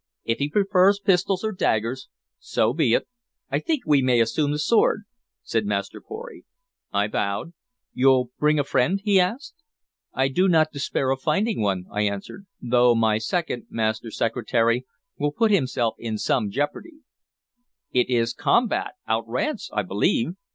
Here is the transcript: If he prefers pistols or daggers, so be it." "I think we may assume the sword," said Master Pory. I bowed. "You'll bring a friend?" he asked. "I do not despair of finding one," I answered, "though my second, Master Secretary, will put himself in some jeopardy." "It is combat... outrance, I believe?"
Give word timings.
If 0.23 0.39
he 0.39 0.49
prefers 0.49 0.99
pistols 0.99 1.43
or 1.43 1.51
daggers, 1.51 2.09
so 2.39 2.73
be 2.73 2.95
it." 2.95 3.07
"I 3.51 3.59
think 3.59 3.83
we 3.85 4.01
may 4.01 4.19
assume 4.19 4.49
the 4.51 4.57
sword," 4.57 5.03
said 5.43 5.67
Master 5.67 6.01
Pory. 6.01 6.43
I 6.91 7.07
bowed. 7.07 7.53
"You'll 7.93 8.31
bring 8.39 8.57
a 8.57 8.63
friend?" 8.63 8.99
he 9.03 9.19
asked. 9.19 9.53
"I 10.11 10.27
do 10.27 10.47
not 10.47 10.71
despair 10.71 11.11
of 11.11 11.21
finding 11.21 11.61
one," 11.61 11.85
I 11.91 12.01
answered, 12.01 12.47
"though 12.59 12.95
my 12.95 13.19
second, 13.19 13.67
Master 13.69 14.09
Secretary, 14.09 14.87
will 15.19 15.31
put 15.33 15.51
himself 15.51 15.93
in 15.99 16.17
some 16.17 16.49
jeopardy." 16.49 17.01
"It 17.91 18.09
is 18.09 18.33
combat... 18.33 18.93
outrance, 19.07 19.69
I 19.71 19.83
believe?" 19.83 20.31